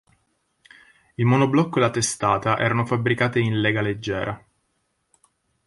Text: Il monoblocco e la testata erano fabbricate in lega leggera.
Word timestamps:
Il 1.13 1.25
monoblocco 1.27 1.77
e 1.77 1.81
la 1.81 1.91
testata 1.91 2.57
erano 2.57 2.87
fabbricate 2.87 3.39
in 3.39 3.61
lega 3.61 3.81
leggera. 3.81 4.43